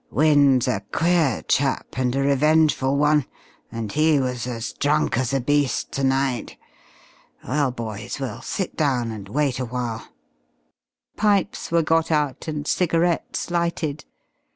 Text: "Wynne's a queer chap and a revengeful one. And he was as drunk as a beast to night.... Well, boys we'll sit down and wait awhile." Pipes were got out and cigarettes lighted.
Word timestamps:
"Wynne's 0.09 0.67
a 0.67 0.81
queer 0.91 1.43
chap 1.47 1.89
and 1.95 2.15
a 2.15 2.21
revengeful 2.23 2.97
one. 2.97 3.27
And 3.71 3.91
he 3.91 4.19
was 4.19 4.47
as 4.47 4.73
drunk 4.73 5.15
as 5.19 5.31
a 5.31 5.39
beast 5.39 5.91
to 5.91 6.03
night.... 6.03 6.57
Well, 7.47 7.69
boys 7.69 8.19
we'll 8.19 8.41
sit 8.41 8.75
down 8.75 9.11
and 9.11 9.29
wait 9.29 9.59
awhile." 9.59 10.07
Pipes 11.17 11.69
were 11.71 11.83
got 11.83 12.09
out 12.09 12.47
and 12.47 12.65
cigarettes 12.65 13.51
lighted. 13.51 14.05